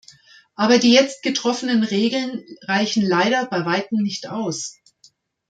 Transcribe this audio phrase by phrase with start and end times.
[0.55, 4.77] Aber die jetzt getroffenen Regeln reichen leider bei weitem nicht aus.